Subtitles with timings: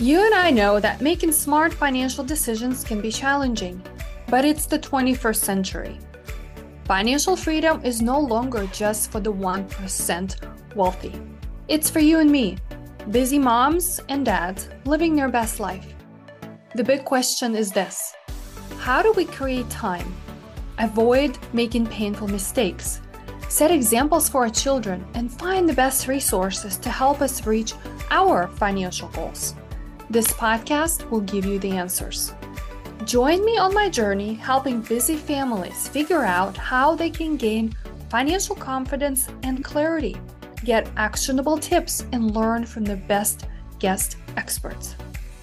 [0.00, 3.82] You and I know that making smart financial decisions can be challenging,
[4.28, 5.98] but it's the 21st century.
[6.86, 11.12] Financial freedom is no longer just for the 1% wealthy.
[11.68, 12.56] It's for you and me,
[13.10, 15.92] busy moms and dads living their best life.
[16.74, 18.14] The big question is this
[18.78, 20.14] How do we create time,
[20.78, 23.02] avoid making painful mistakes,
[23.50, 27.74] set examples for our children, and find the best resources to help us reach
[28.10, 29.54] our financial goals?
[30.10, 32.34] This podcast will give you the answers.
[33.04, 37.76] Join me on my journey helping busy families figure out how they can gain
[38.08, 40.16] financial confidence and clarity,
[40.64, 43.46] get actionable tips, and learn from the best
[43.78, 44.96] guest experts.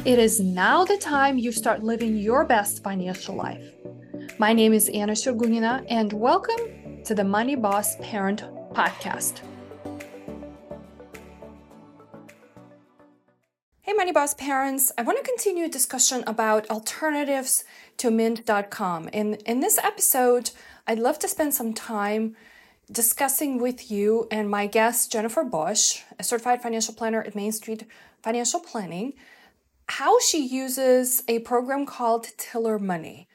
[0.04, 3.64] It is now the time you start living your best financial life.
[4.38, 9.40] My name is Anna Sergunina, and welcome to the Money Boss Parent Podcast.
[14.12, 14.92] Boss parents.
[14.98, 17.64] I want to continue a discussion about alternatives
[17.98, 19.10] to mint.com.
[19.10, 20.52] In, in this episode,
[20.86, 22.36] I'd love to spend some time
[22.92, 27.86] discussing with you and my guest, Jennifer Bush, a certified financial planner at Main Street
[28.24, 29.14] Financial Planning,
[29.90, 33.28] how she uses a program called Tiller Money.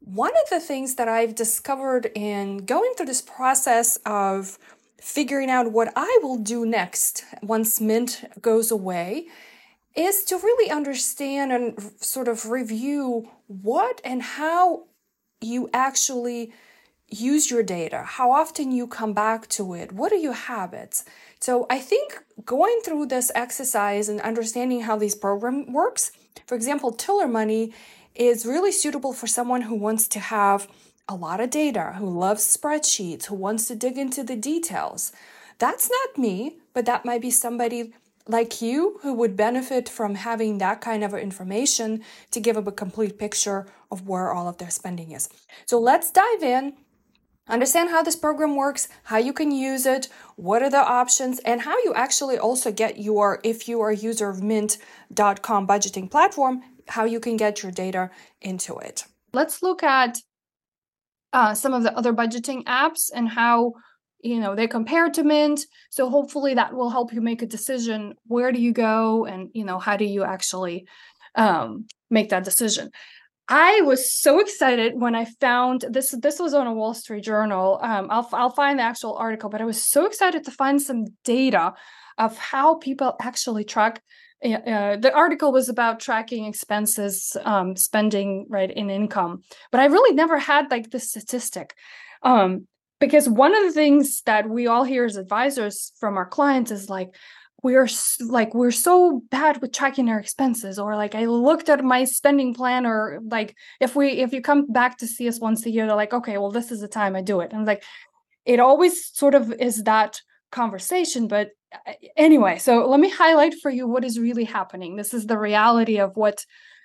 [0.00, 4.58] One of the things that I've discovered in going through this process of
[5.00, 9.26] figuring out what I will do next once Mint goes away
[9.94, 14.84] is to really understand and sort of review what and how
[15.40, 16.52] you actually
[17.08, 21.04] use your data, how often you come back to it, what are your habits.
[21.40, 26.12] So I think going through this exercise and understanding how this program works,
[26.46, 27.72] for example, Tiller Money
[28.14, 30.68] is really suitable for someone who wants to have
[31.08, 35.12] a lot of data, who loves spreadsheets, who wants to dig into the details.
[35.58, 37.92] That's not me, but that might be somebody
[38.26, 42.72] like you who would benefit from having that kind of information to give up a
[42.72, 45.28] complete picture of where all of their spending is.
[45.66, 46.74] So let's dive in,
[47.48, 51.62] understand how this program works, how you can use it, what are the options, and
[51.62, 56.62] how you actually also get your, if you are a user of mint.com budgeting platform,
[56.88, 58.10] how you can get your data
[58.40, 59.04] into it.
[59.32, 60.18] Let's look at
[61.32, 63.72] uh, some of the other budgeting apps and how
[64.22, 65.60] you know they compare to mint
[65.90, 69.64] so hopefully that will help you make a decision where do you go and you
[69.64, 70.86] know how do you actually
[71.34, 72.90] um, make that decision.
[73.48, 77.80] I was so excited when i found this this was on a wall street journal
[77.82, 81.06] um, I'll, I'll find the actual article but i was so excited to find some
[81.24, 81.74] data
[82.18, 84.00] of how people actually track
[84.44, 90.14] uh, the article was about tracking expenses um, spending right in income but i really
[90.14, 91.74] never had like this statistic.
[92.22, 92.68] Um,
[93.02, 96.88] because one of the things that we all hear as advisors from our clients is
[96.88, 97.12] like
[97.64, 97.88] we're
[98.20, 102.54] like we're so bad with tracking our expenses or like i looked at my spending
[102.54, 105.84] plan or like if we if you come back to see us once a year
[105.84, 107.52] they're like okay well this is the time i do it.
[107.52, 107.82] And like
[108.44, 110.20] it always sort of is that
[110.52, 114.94] conversation but uh, anyway so let me highlight for you what is really happening.
[114.94, 116.44] This is the reality of what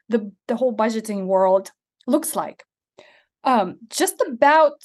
[0.10, 1.70] the the whole budgeting world
[2.08, 2.64] looks like.
[3.44, 4.82] Um just about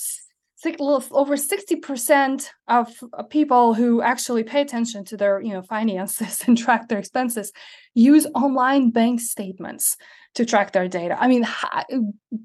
[0.64, 6.56] over 60% of uh, people who actually pay attention to their you know finances and
[6.56, 7.52] track their expenses
[7.94, 9.96] use online bank statements
[10.34, 11.16] to track their data.
[11.20, 11.46] I mean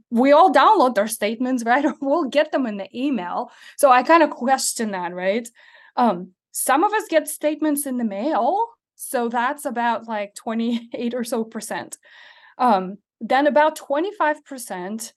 [0.09, 3.51] we all download their statements right we'll get them in the email.
[3.77, 5.47] So i kind of question that right?
[5.95, 8.67] Um, some of us get statements in the mail
[8.97, 11.97] so that's about like 28 or so percent.
[12.57, 15.13] Um, then about 25%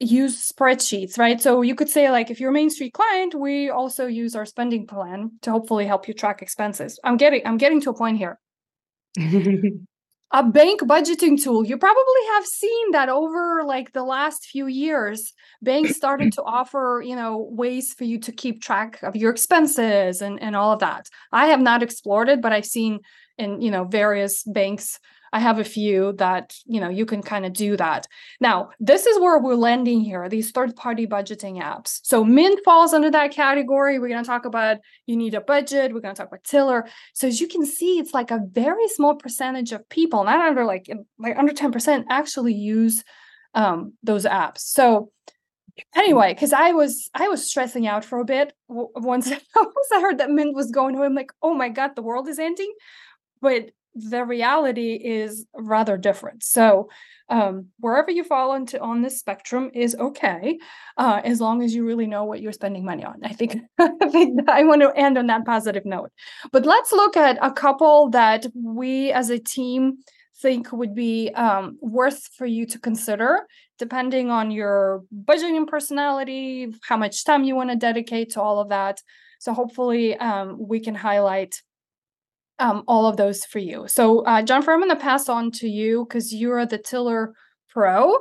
[0.00, 1.40] use spreadsheets, right?
[1.40, 4.46] So you could say, like, if you're a Main Street client, we also use our
[4.46, 6.98] spending plan to hopefully help you track expenses.
[7.04, 8.38] I'm getting I'm getting to a point here.
[10.32, 11.64] a bank budgeting tool.
[11.64, 17.02] You probably have seen that over like the last few years, banks started to offer,
[17.04, 20.80] you know, ways for you to keep track of your expenses and, and all of
[20.80, 21.08] that.
[21.32, 23.00] I have not explored it, but I've seen
[23.38, 25.00] in, you know, various banks
[25.32, 28.06] I have a few that, you know, you can kind of do that.
[28.40, 32.00] Now, this is where we're landing here, these third-party budgeting apps.
[32.02, 33.98] So Mint falls under that category.
[33.98, 35.92] We're going to talk about you need a budget.
[35.92, 36.88] We're going to talk about Tiller.
[37.14, 40.64] So as you can see, it's like a very small percentage of people, not under
[40.64, 43.04] like like under 10% actually use
[43.54, 44.60] um, those apps.
[44.60, 45.10] So
[45.94, 49.32] anyway because i was i was stressing out for a bit once, once
[49.92, 52.38] i heard that mint was going away i'm like oh my god the world is
[52.38, 52.72] ending
[53.40, 56.42] but the reality is rather different.
[56.42, 56.88] So
[57.28, 60.58] um, wherever you fall into on this spectrum is okay,
[60.96, 63.20] uh, as long as you really know what you're spending money on.
[63.22, 66.10] I think I think I want to end on that positive note.
[66.52, 69.98] But let's look at a couple that we as a team
[70.40, 73.46] think would be um, worth for you to consider,
[73.78, 78.70] depending on your budgeting personality, how much time you want to dedicate to all of
[78.70, 79.00] that.
[79.38, 81.62] So hopefully, um, we can highlight
[82.60, 83.86] um, all of those for you.
[83.88, 87.34] So, uh, Jennifer, I'm going to pass on to you because you're the Tiller
[87.68, 88.14] Pro.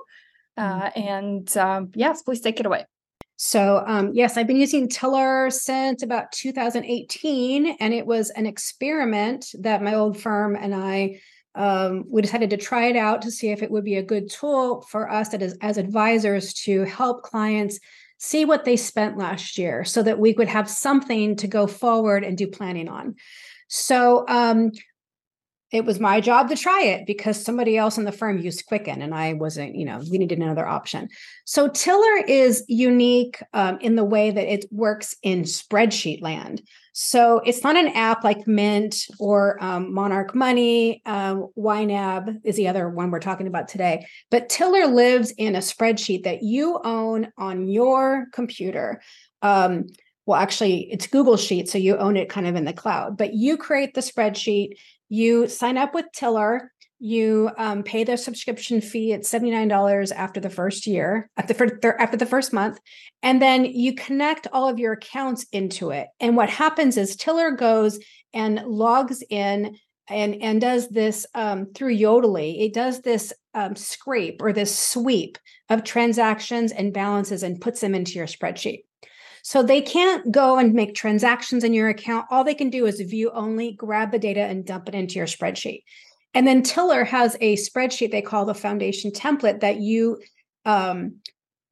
[0.57, 1.01] Uh, mm-hmm.
[1.01, 2.85] and um, yes, please take it away.
[3.37, 9.45] So, um, yes, I've been using Tiller since about 2018, and it was an experiment
[9.59, 11.21] that my old firm and I
[11.55, 14.29] um, we decided to try it out to see if it would be a good
[14.29, 17.79] tool for us as, as advisors to help clients
[18.17, 22.23] see what they spent last year so that we could have something to go forward
[22.23, 23.15] and do planning on.
[23.69, 24.71] So um,
[25.71, 29.01] it was my job to try it because somebody else in the firm used Quicken
[29.03, 31.09] and I wasn't, you know, we needed another option.
[31.45, 36.63] So Tiller is unique um, in the way that it works in spreadsheet land.
[36.93, 41.03] So it's not an app like Mint or um, Monarch Money.
[41.05, 44.07] Um, YNAB is the other one we're talking about today.
[44.31, 49.01] But Tiller lives in a spreadsheet that you own on your computer.
[49.43, 49.85] Um,
[50.29, 53.17] well, actually, it's Google Sheets, so you own it kind of in the cloud.
[53.17, 54.75] But you create the spreadsheet
[55.09, 56.71] you sign up with Tiller.
[56.99, 61.53] You um, pay the subscription fee at seventy nine dollars after the first year, after
[61.53, 62.79] the, after the first month,
[63.23, 66.07] and then you connect all of your accounts into it.
[66.19, 67.99] And what happens is Tiller goes
[68.33, 69.77] and logs in
[70.09, 72.65] and and does this um, through Yodlee.
[72.65, 75.37] It does this um, scrape or this sweep
[75.69, 78.81] of transactions and balances and puts them into your spreadsheet.
[79.43, 82.27] So they can't go and make transactions in your account.
[82.29, 85.27] All they can do is view only, grab the data, and dump it into your
[85.27, 85.83] spreadsheet.
[86.33, 90.21] And then Tiller has a spreadsheet they call the foundation template that you,
[90.65, 91.15] um,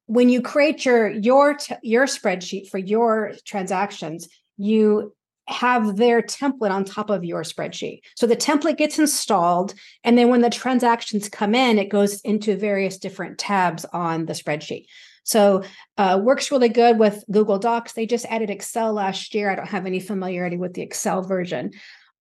[0.06, 5.14] when you create your your your spreadsheet for your transactions, you
[5.48, 8.00] have their template on top of your spreadsheet.
[8.16, 9.74] So the template gets installed.
[10.04, 14.34] And then when the transactions come in, it goes into various different tabs on the
[14.34, 14.86] spreadsheet.
[15.28, 15.62] So
[15.98, 17.92] uh, works really good with Google Docs.
[17.92, 19.50] They just added Excel last year.
[19.50, 21.72] I don't have any familiarity with the Excel version.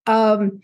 [0.08, 0.60] Um,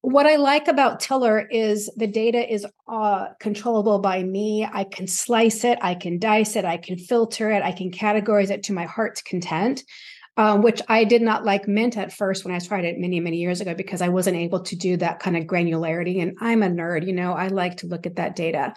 [0.00, 4.64] what I like about Tiller is the data is uh, controllable by me.
[4.64, 8.50] I can slice it, I can dice it, I can filter it, I can categorize
[8.50, 9.82] it to my heart's content.
[10.38, 13.36] Um, which I did not like Mint at first when I tried it many, many
[13.36, 16.22] years ago because I wasn't able to do that kind of granularity.
[16.22, 18.72] And I'm a nerd, you know, I like to look at that data.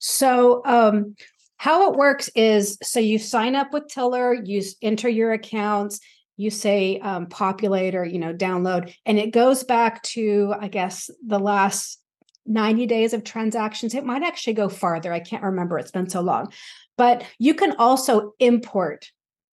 [0.00, 1.16] So, um,
[1.58, 6.00] how it works is so you sign up with Tiller, you enter your accounts,
[6.36, 11.10] you say um, populate or you know download, and it goes back to I guess
[11.26, 12.00] the last
[12.46, 13.94] 90 days of transactions.
[13.94, 15.12] It might actually go farther.
[15.12, 15.78] I can't remember.
[15.78, 16.52] It's been so long.
[16.96, 19.10] But you can also import.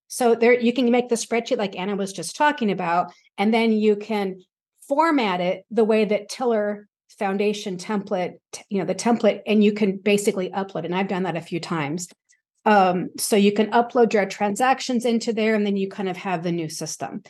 [0.07, 3.73] So there you can make the spreadsheet like Anna was just talking about, and then
[3.73, 4.41] you can
[4.87, 6.87] format it the way that Tiller
[7.17, 8.35] foundation template,
[8.69, 10.85] you know, the template, and you can basically upload.
[10.85, 12.07] And I've done that a few times.
[12.65, 16.43] Um, so you can upload your transactions into there, and then you kind of have
[16.43, 17.21] the new system.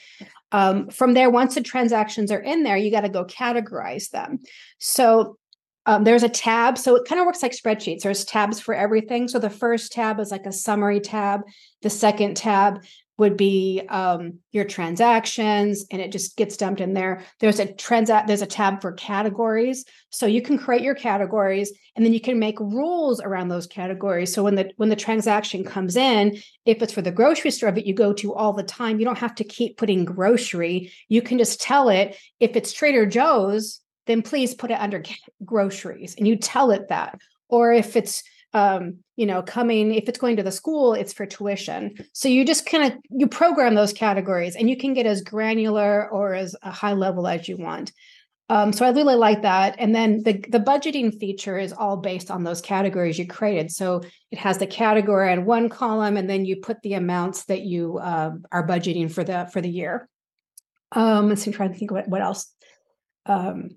[0.51, 4.39] Um, from there, once the transactions are in there, you got to go categorize them.
[4.79, 5.37] So
[5.85, 6.77] um, there's a tab.
[6.77, 8.01] So it kind of works like spreadsheets.
[8.01, 9.27] There's tabs for everything.
[9.27, 11.41] So the first tab is like a summary tab.
[11.81, 12.83] The second tab
[13.17, 17.23] would be um, your transactions and it just gets dumped in there.
[17.39, 19.85] There's a transact there's a tab for categories.
[20.09, 24.33] So you can create your categories and then you can make rules around those categories.
[24.33, 27.85] So when the when the transaction comes in if it's for the grocery store that
[27.85, 30.91] you go to all the time you don't have to keep putting grocery.
[31.07, 35.03] You can just tell it if it's trader joe's then please put it under
[35.43, 37.17] groceries and you tell it that.
[37.49, 38.23] Or if it's
[38.55, 41.93] um, you know, coming, if it's going to the school, it's for tuition.
[42.13, 46.09] So you just kind of you program those categories and you can get as granular
[46.09, 47.91] or as a high level as you want.
[48.47, 49.75] Um, so I really like that.
[49.77, 53.71] And then the, the budgeting feature is all based on those categories you created.
[53.71, 57.61] So it has the category in one column, and then you put the amounts that
[57.61, 60.07] you uh, are budgeting for the for the year.
[60.93, 62.53] Um, let's see, I'm trying to think what, what else.
[63.25, 63.71] Um,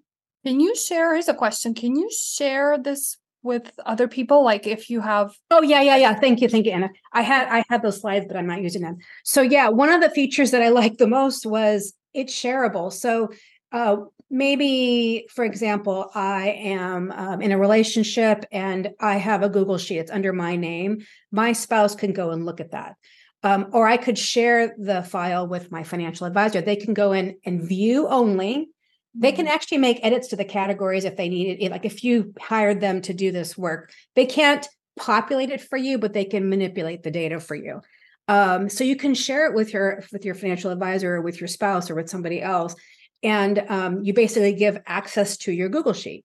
[0.44, 1.14] can you share?
[1.14, 1.74] Here's a question.
[1.74, 6.14] Can you share this with other people like if you have oh yeah yeah yeah.
[6.18, 6.90] Thank you thank you anna.
[7.12, 8.98] I had i had those slides but i'm not using them.
[9.24, 12.92] So yeah one of the features that i liked the most was it's shareable.
[12.92, 13.30] So
[13.70, 13.96] uh,
[14.30, 19.98] maybe for example i am um, in a relationship and i have a google sheet
[19.98, 20.98] it's under my name.
[21.30, 22.96] My spouse can go and look at that.
[23.42, 26.60] Um, or i could share the file with my financial advisor.
[26.60, 28.68] They can go in and view only
[29.14, 29.54] they can mm-hmm.
[29.54, 31.70] actually make edits to the categories if they need it.
[31.70, 34.66] Like if you hired them to do this work, they can't
[34.98, 37.80] populate it for you, but they can manipulate the data for you.
[38.28, 41.48] Um, so you can share it with your with your financial advisor or with your
[41.48, 42.74] spouse or with somebody else,
[43.22, 46.24] and um, you basically give access to your Google sheet.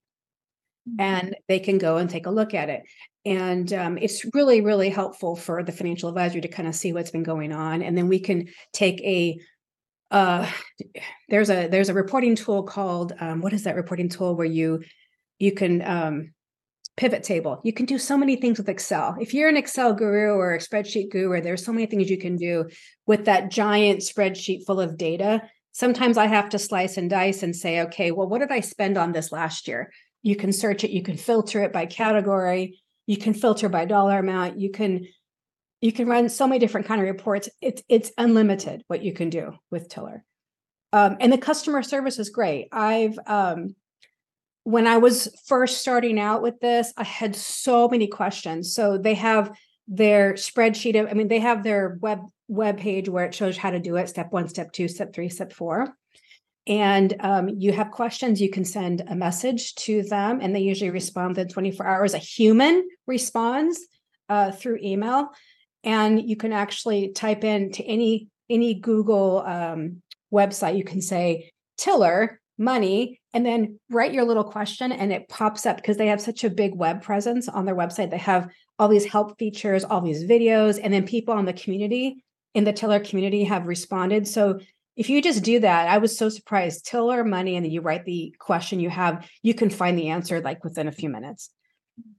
[0.88, 1.02] mm-hmm.
[1.02, 2.84] and they can go and take a look at it.
[3.26, 7.12] And um, it's really, really helpful for the financial advisor to kind of see what's
[7.12, 7.82] been going on.
[7.82, 9.40] And then we can take a
[10.14, 10.50] uh,
[11.28, 14.84] there's a there's a reporting tool called um, what is that reporting tool where you
[15.40, 16.34] you can um,
[16.96, 17.60] pivot table.
[17.64, 19.18] You can do so many things with Excel.
[19.20, 22.38] If you're an Excel guru or a spreadsheet guru, there's so many things you can
[22.38, 22.70] do
[23.08, 25.42] with that giant spreadsheet full of data.
[25.72, 28.96] Sometimes I have to slice and dice and say, okay, well, what did I spend
[28.98, 29.92] on this last year?
[30.22, 34.20] You can search it, you can filter it by category, you can filter by dollar
[34.20, 35.08] amount, you can
[35.84, 37.50] you can run so many different kind of reports.
[37.60, 40.24] It's it's unlimited what you can do with Tiller.
[40.94, 42.70] Um, and the customer service is great.
[42.72, 43.76] I've um,
[44.64, 48.74] when I was first starting out with this, I had so many questions.
[48.74, 49.52] So they have
[49.86, 53.72] their spreadsheet of, I mean, they have their web web page where it shows how
[53.72, 55.98] to do it, step one, step two, step three, step four.
[56.66, 60.92] And um, you have questions, you can send a message to them, and they usually
[60.92, 62.14] respond within 24 hours.
[62.14, 63.86] A human responds
[64.30, 65.30] uh, through email,
[65.84, 70.78] and you can actually type in to any any Google um, website.
[70.78, 75.78] You can say Tiller money and then write your little question and it pops up
[75.78, 78.12] because they have such a big web presence on their website.
[78.12, 82.24] They have all these help features all these videos and then people on the community
[82.54, 84.28] in the tiller community have responded.
[84.28, 84.60] So
[84.96, 86.86] if you just do that i was so surprised.
[86.86, 90.40] Tiller money and then you write the question you have you can find the answer
[90.42, 91.50] like within a few minutes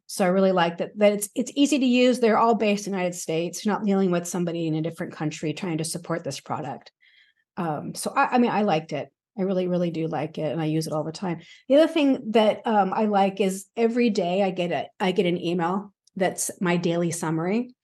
[0.07, 2.93] so i really like that that it's it's easy to use they're all based in
[2.93, 6.25] the united states you're not dealing with somebody in a different country trying to support
[6.25, 6.93] this product
[7.57, 10.61] um, so I, I mean i liked it I really, really do like it, and
[10.61, 11.41] I use it all the time.
[11.69, 15.27] The other thing that um, I like is every day I get a I get
[15.27, 17.75] an email that's my daily summary.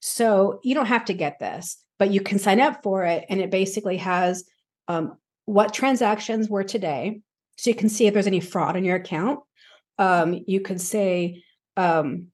[0.00, 3.40] So you don't have to get this, but you can sign up for it, and
[3.40, 4.44] it basically has
[4.88, 5.16] um,
[5.46, 7.20] what transactions were today,
[7.56, 9.40] so you can see if there's any fraud in your account.
[10.00, 11.44] Um, you can say
[11.76, 12.28] um,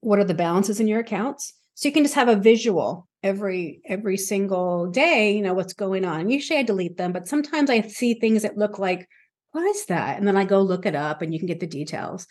[0.00, 3.80] what are the balances in your accounts, so you can just have a visual every
[3.84, 6.30] every single day you know what's going on.
[6.30, 9.08] Usually i delete them but sometimes i see things that look like
[9.52, 10.18] what is that?
[10.18, 12.26] And then i go look it up and you can get the details.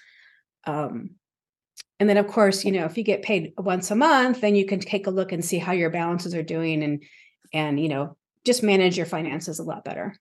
[0.66, 1.12] Um,
[2.00, 4.66] and then of course you know if you get paid once a month then you
[4.66, 7.04] can take a look and see how your balances are doing and
[7.54, 10.16] and you know just manage your finances a lot better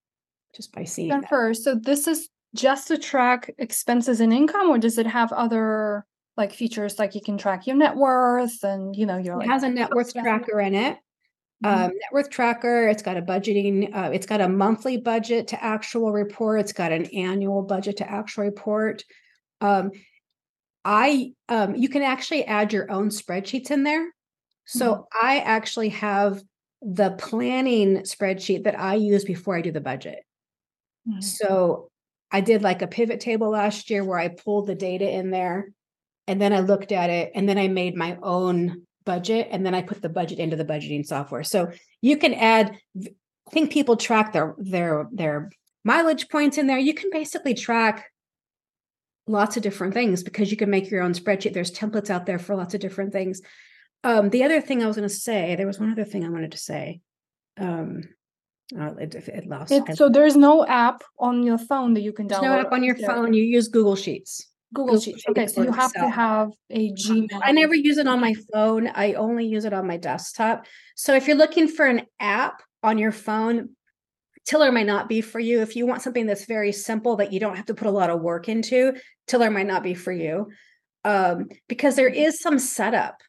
[0.55, 4.99] just by seeing Jennifer, so this is just to track expenses and income or does
[4.99, 6.05] it have other
[6.37, 9.49] like features like you can track your net worth and you know your it like,
[9.49, 10.97] has a net worth tracker in it
[11.64, 11.67] mm-hmm.
[11.67, 15.62] um, net worth tracker it's got a budgeting uh, it's got a monthly budget to
[15.62, 19.05] actual report it's got an annual budget to actual report
[19.61, 19.90] um,
[20.85, 24.09] i um, you can actually add your own spreadsheets in there
[24.64, 25.26] so mm-hmm.
[25.26, 26.43] i actually have
[26.81, 30.25] the planning spreadsheet that i use before i do the budget
[31.07, 31.21] mm-hmm.
[31.21, 31.88] so
[32.30, 35.68] i did like a pivot table last year where i pulled the data in there
[36.28, 39.75] and then I looked at it and then I made my own budget and then
[39.75, 41.42] I put the budget into the budgeting software.
[41.42, 45.50] So you can add I think people track their their their
[45.85, 46.78] mileage points in there.
[46.78, 48.11] You can basically track
[49.26, 51.54] lots of different things because you can make your own spreadsheet.
[51.54, 53.40] There's templates out there for lots of different things.
[54.04, 56.28] Um, the other thing I was going to say, there was one other thing I
[56.28, 57.00] wanted to say.
[57.58, 58.02] Um,
[58.77, 59.73] oh, it, it lost.
[59.73, 62.43] It, so there's no app on your phone that you can download.
[62.43, 63.33] no app on your phone.
[63.33, 64.47] You use Google Sheets.
[64.75, 65.25] Google Sheets.
[65.29, 67.41] Okay, so you have to have a Gmail.
[67.43, 68.89] I never use it on my phone.
[68.89, 70.67] I only use it on my desktop.
[70.95, 73.71] So if you're looking for an app on your phone,
[74.45, 75.61] Tiller might not be for you.
[75.61, 78.11] If you want something that's very simple that you don't have to put a lot
[78.11, 78.95] of work into,
[79.27, 80.49] Tiller might not be for you.
[81.05, 83.21] Um, because there is some setup.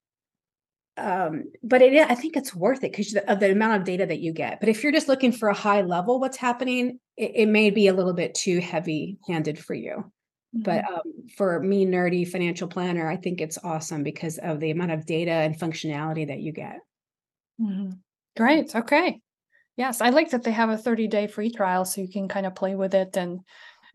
[0.99, 4.19] Um, but it I think it's worth it because of the amount of data that
[4.19, 4.59] you get.
[4.59, 7.87] But if you're just looking for a high level, what's happening, it, it may be
[7.87, 10.11] a little bit too heavy handed for you.
[10.53, 10.93] But mm-hmm.
[10.93, 15.05] um, for me, nerdy financial planner, I think it's awesome because of the amount of
[15.05, 16.77] data and functionality that you get.
[17.61, 17.91] Mm-hmm.
[18.35, 18.75] Great.
[18.75, 19.19] Okay.
[19.77, 22.45] Yes, I like that they have a 30 day free trial so you can kind
[22.45, 23.39] of play with it and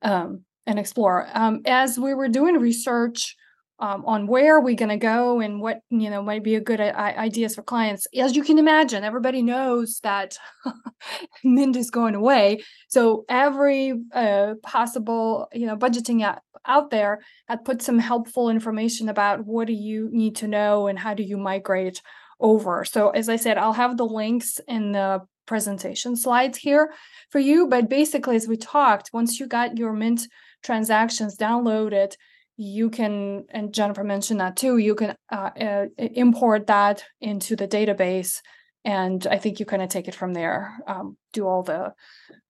[0.02, 1.28] um, and explore.
[1.34, 3.36] Um, as we were doing research
[3.78, 6.60] um, on where are we're going to go and what you know might be a
[6.60, 8.06] good uh, ideas for clients.
[8.14, 10.38] As you can imagine everybody knows that
[11.44, 12.62] mint is going away.
[12.88, 19.08] So every uh, possible you know budgeting app out there had put some helpful information
[19.08, 22.00] about what do you need to know and how do you migrate
[22.40, 22.84] over.
[22.84, 26.92] So as i said i'll have the links in the presentation slides here
[27.30, 30.26] for you but basically as we talked once you got your mint
[30.62, 32.14] transactions downloaded
[32.56, 37.68] you can and jennifer mentioned that too you can uh, uh, import that into the
[37.68, 38.38] database
[38.84, 41.92] and i think you kind of take it from there um, do all the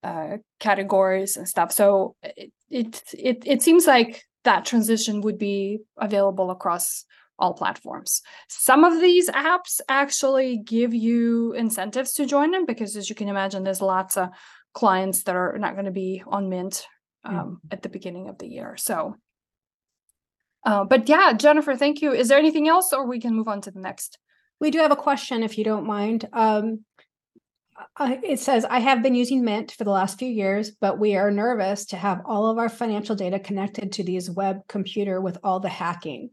[0.03, 5.79] uh, categories and stuff so it, it it it seems like that transition would be
[5.97, 7.05] available across
[7.37, 8.21] all platforms.
[8.47, 13.27] Some of these apps actually give you incentives to join them because, as you can
[13.27, 14.29] imagine, there's lots of
[14.73, 16.85] clients that are not going to be on Mint
[17.23, 18.75] um, at the beginning of the year.
[18.77, 19.15] So,
[20.65, 22.11] uh, but yeah, Jennifer, thank you.
[22.11, 24.17] Is there anything else, or we can move on to the next?
[24.59, 26.27] We do have a question, if you don't mind.
[26.33, 26.85] Um,
[27.99, 31.29] it says, I have been using Mint for the last few years, but we are
[31.29, 35.59] nervous to have all of our financial data connected to these web computer with all
[35.59, 36.29] the hacking.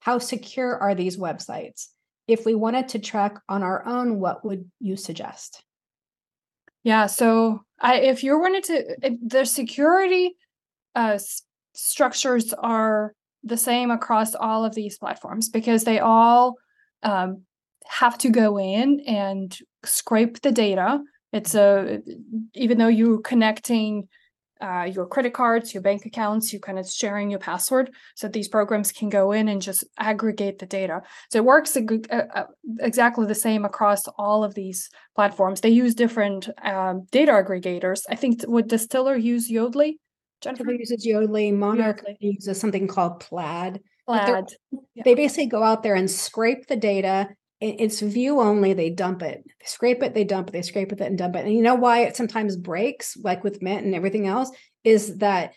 [0.00, 1.88] How secure are these websites?
[2.26, 5.62] If we wanted to track on our own, what would you suggest?
[6.82, 10.36] Yeah, so I, if you wanted to, the security
[10.94, 11.18] uh,
[11.74, 13.12] structures are
[13.46, 16.56] the same across all of these platforms because they all
[17.02, 17.42] um,
[17.86, 21.00] have to go in and scrape the data.
[21.32, 22.00] It's a
[22.54, 24.08] even though you're connecting
[24.60, 28.48] uh, your credit cards, your bank accounts, you kind of sharing your password, so these
[28.48, 31.02] programs can go in and just aggregate the data.
[31.30, 32.44] So it works uh, uh,
[32.80, 35.60] exactly the same across all of these platforms.
[35.60, 38.00] They use different um, data aggregators.
[38.08, 39.96] I think would Distiller use Yodlee?
[40.46, 41.54] Jennifer uses Yodlee.
[41.54, 42.16] Monarch Yodlee.
[42.20, 43.80] uses something called Plaid.
[44.06, 44.44] Plaid.
[44.94, 45.02] Yeah.
[45.04, 47.28] They basically go out there and scrape the data
[47.60, 51.00] it's view only they dump it they scrape it they dump it they scrape it
[51.00, 54.26] and dump it and you know why it sometimes breaks like with mint and everything
[54.26, 54.50] else
[54.84, 55.54] is that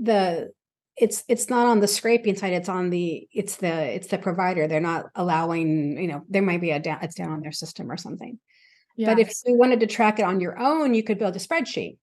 [0.00, 0.50] the
[0.96, 4.66] it's it's not on the scraping side it's on the it's the it's the provider
[4.66, 7.90] they're not allowing you know there might be a down it's down on their system
[7.90, 8.38] or something
[8.96, 11.98] but if you wanted to track it on your own you could build a spreadsheet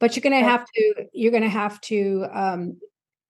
[0.00, 2.78] but you're going to have to you're going to have to um,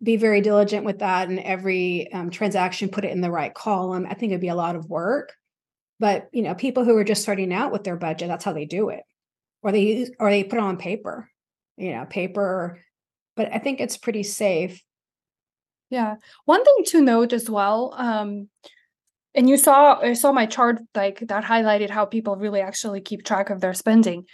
[0.02, 4.06] be very diligent with that and every um, transaction put it in the right column.
[4.08, 5.32] I think it'd be a lot of work.
[6.00, 8.66] But you know people who are just starting out with their budget that's how they
[8.66, 9.02] do it.
[9.62, 11.28] Or they use or they put it on paper
[11.76, 12.80] you know paper.
[13.37, 14.82] But i think it's pretty safe.
[15.90, 16.16] Yeah.
[16.45, 18.49] One thing to note as well um
[19.34, 23.25] and you saw i saw my chart like that highlighted how people really actually keep
[23.25, 24.25] track of their spending.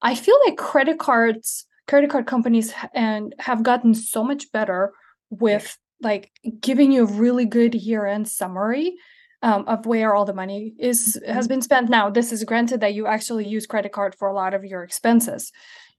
[0.00, 4.94] I feel like credit cards credit card companies and have gotten so much better
[5.28, 8.94] with like giving you a really good year-end summary
[9.42, 11.48] um, of where all the money is has mm-hmm.
[11.48, 11.90] been spent.
[11.90, 14.82] Now, this is granted that you actually use credit card for a lot of your
[14.82, 15.52] expenses.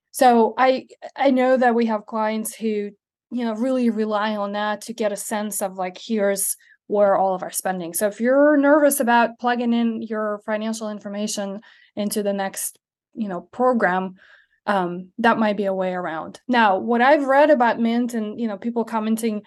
[0.10, 2.90] So I I know that we have clients who
[3.30, 7.36] you know really rely on that to get a sense of like here's where all
[7.36, 7.94] of our spending.
[7.94, 11.62] So if you're nervous about plugging in your financial information
[11.96, 12.80] into the next
[13.14, 14.16] you know program,
[14.66, 16.40] um, that might be a way around.
[16.48, 19.44] Now, what I've read about Mint and you know people commenting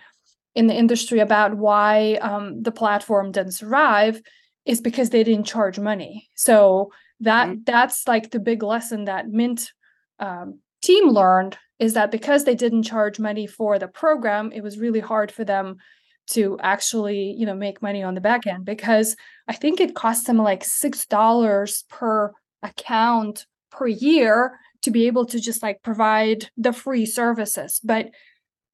[0.55, 4.21] in the industry about why um, the platform didn't survive
[4.65, 6.29] is because they didn't charge money.
[6.35, 7.61] So that mm-hmm.
[7.65, 9.73] that's like the big lesson that Mint
[10.19, 14.79] um, team learned is that because they didn't charge money for the program, it was
[14.79, 15.77] really hard for them
[16.29, 20.27] to actually you know make money on the back end because I think it cost
[20.27, 26.49] them like six dollars per account per year to be able to just like provide
[26.57, 28.07] the free services but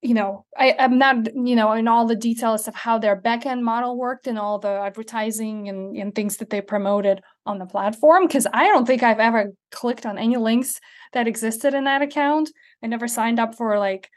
[0.01, 3.61] you know I, am not you know in all the details of how their backend
[3.61, 8.27] model worked and all the advertising and, and things that they promoted on the platform
[8.27, 10.79] because i don't think i've ever clicked on any links
[11.13, 12.51] that existed in that account.
[12.83, 14.09] I never signed up for like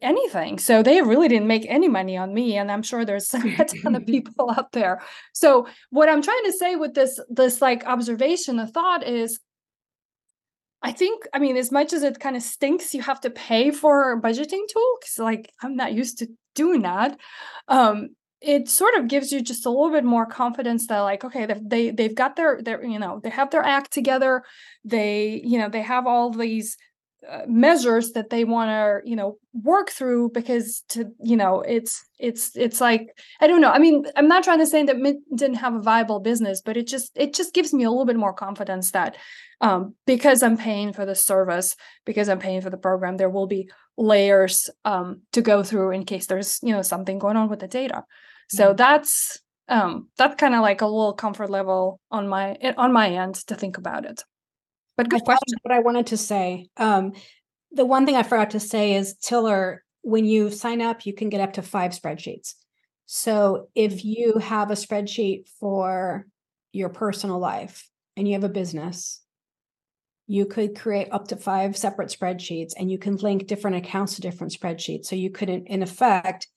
[0.00, 3.64] anything so they really didn't make any money on me and i'm sure there's a
[3.64, 5.02] ton of people out there.
[5.34, 9.40] So what i'm trying to say with this this like observation a thought is
[10.82, 13.70] I think, I mean, as much as it kind of stinks, you have to pay
[13.70, 17.18] for a budgeting tool because, like, I'm not used to doing that.
[17.66, 18.10] Um,
[18.40, 21.60] it sort of gives you just a little bit more confidence that, like, okay, they,
[21.60, 24.44] they they've got their their you know they have their act together.
[24.84, 26.76] They you know they have all these
[27.26, 32.04] uh, measures that they want to you know work through because to you know it's
[32.20, 33.08] it's it's like
[33.40, 35.80] i don't know i mean i'm not trying to say that mint didn't have a
[35.80, 39.16] viable business but it just it just gives me a little bit more confidence that
[39.60, 41.74] um, because i'm paying for the service
[42.06, 46.04] because i'm paying for the program there will be layers um, to go through in
[46.04, 48.04] case there's you know something going on with the data
[48.48, 48.76] so mm-hmm.
[48.76, 53.34] that's um that's kind of like a little comfort level on my on my end
[53.34, 54.22] to think about it
[54.98, 55.56] but good question.
[55.62, 56.68] What I wanted to say.
[56.76, 57.12] Um,
[57.70, 61.28] the one thing I forgot to say is Tiller, when you sign up, you can
[61.28, 62.54] get up to five spreadsheets.
[63.06, 66.26] So if you have a spreadsheet for
[66.72, 69.22] your personal life and you have a business,
[70.26, 74.20] you could create up to five separate spreadsheets and you can link different accounts to
[74.20, 75.06] different spreadsheets.
[75.06, 76.48] So you could, in effect,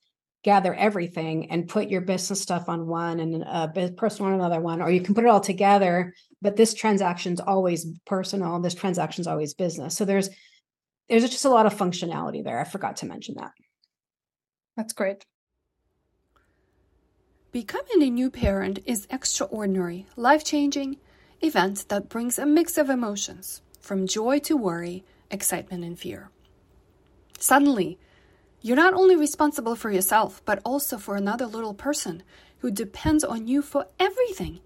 [0.42, 4.82] gather everything and put your business stuff on one and a personal on another one,
[4.82, 6.14] or you can put it all together.
[6.40, 8.58] But this transaction's always personal.
[8.60, 9.96] This transaction's always business.
[9.96, 10.28] So there's
[11.08, 12.58] there's just a lot of functionality there.
[12.58, 13.52] I forgot to mention that.
[14.76, 15.24] That's great.
[17.52, 20.96] Becoming a new parent is extraordinary, life-changing
[21.42, 26.30] event that brings a mix of emotions, from joy to worry, excitement and fear.
[27.38, 27.98] Suddenly,
[28.62, 32.22] you're not only responsible for yourself, but also for another little person
[32.58, 34.60] who depends on you for everything.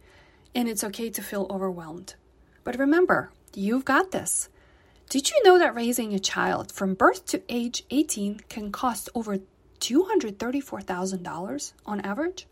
[0.54, 2.14] And it's okay to feel overwhelmed.
[2.62, 4.50] But remember, you've got this.
[5.08, 9.38] Did you know that raising a child from birth to age 18 can cost over
[9.80, 12.46] $234,000 on average?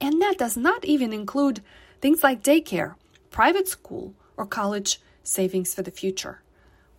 [0.00, 1.60] And that does not even include
[2.00, 2.94] things like daycare,
[3.30, 6.40] private school, or college savings for the future.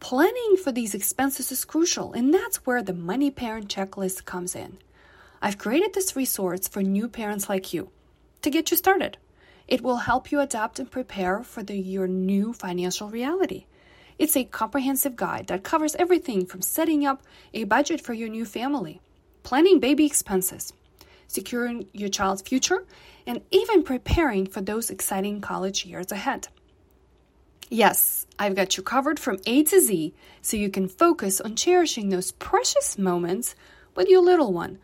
[0.01, 4.79] Planning for these expenses is crucial, and that's where the Money Parent Checklist comes in.
[5.43, 7.91] I've created this resource for new parents like you
[8.41, 9.19] to get you started.
[9.67, 13.67] It will help you adapt and prepare for the, your new financial reality.
[14.17, 17.21] It's a comprehensive guide that covers everything from setting up
[17.53, 19.01] a budget for your new family,
[19.43, 20.73] planning baby expenses,
[21.27, 22.85] securing your child's future,
[23.27, 26.47] and even preparing for those exciting college years ahead.
[27.73, 32.09] Yes, I've got you covered from A to Z so you can focus on cherishing
[32.09, 33.55] those precious moments
[33.95, 34.77] with your little one.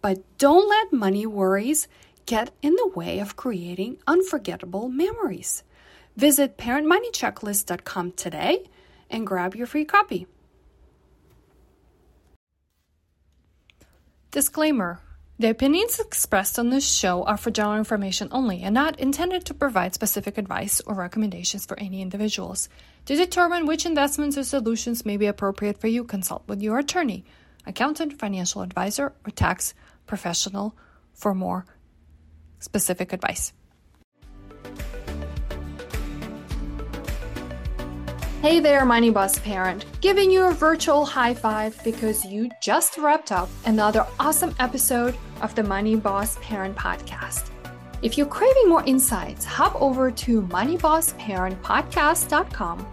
[0.00, 1.86] But don't let money worries
[2.26, 5.62] get in the way of creating unforgettable memories.
[6.16, 8.64] Visit parentmoneychecklist.com today
[9.08, 10.26] and grab your free copy.
[14.32, 14.98] Disclaimer
[15.42, 19.52] the opinions expressed on this show are for general information only and not intended to
[19.52, 22.68] provide specific advice or recommendations for any individuals.
[23.06, 27.24] To determine which investments or solutions may be appropriate for you, consult with your attorney,
[27.66, 29.74] accountant, financial advisor, or tax
[30.06, 30.76] professional
[31.12, 31.66] for more
[32.60, 33.52] specific advice.
[38.42, 43.32] Hey there, Money Boss parent, giving you a virtual high five because you just wrapped
[43.32, 47.50] up another awesome episode of the Money Boss Parent Podcast.
[48.02, 52.86] If you're craving more insights, hop over to moneybossparentpodcast.com.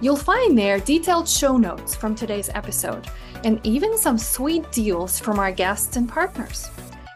[0.00, 3.08] You'll find there detailed show notes from today's episode
[3.44, 6.68] and even some sweet deals from our guests and partners.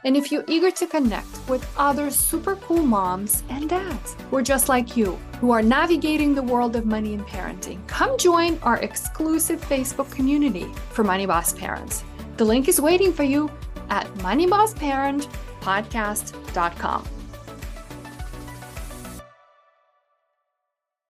[0.04, 4.42] And if you're eager to connect with other super cool moms and dads who are
[4.42, 8.78] just like you, who are navigating the world of money and parenting, come join our
[8.78, 12.02] exclusive Facebook community for Money Boss Parents.
[12.36, 13.48] The link is waiting for you
[13.92, 17.21] at moneybossparentpodcast.com.